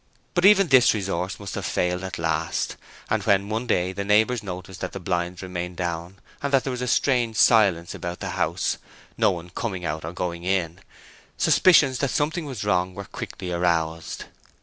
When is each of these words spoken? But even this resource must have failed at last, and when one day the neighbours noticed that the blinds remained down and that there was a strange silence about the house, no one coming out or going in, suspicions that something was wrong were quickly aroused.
But 0.33 0.45
even 0.45 0.69
this 0.69 0.95
resource 0.95 1.39
must 1.39 1.53
have 1.53 1.63
failed 1.63 2.03
at 2.03 2.17
last, 2.17 2.75
and 3.07 3.21
when 3.21 3.49
one 3.49 3.67
day 3.67 3.93
the 3.93 4.03
neighbours 4.03 4.41
noticed 4.41 4.81
that 4.81 4.93
the 4.93 4.99
blinds 4.99 5.43
remained 5.43 5.77
down 5.77 6.17
and 6.41 6.51
that 6.51 6.63
there 6.63 6.71
was 6.71 6.81
a 6.81 6.87
strange 6.87 7.35
silence 7.37 7.93
about 7.93 8.19
the 8.19 8.29
house, 8.29 8.79
no 9.15 9.29
one 9.29 9.51
coming 9.51 9.85
out 9.85 10.03
or 10.03 10.11
going 10.11 10.43
in, 10.43 10.79
suspicions 11.37 11.99
that 11.99 12.09
something 12.09 12.45
was 12.47 12.63
wrong 12.63 12.95
were 12.95 13.05
quickly 13.05 13.51
aroused. 13.51 14.25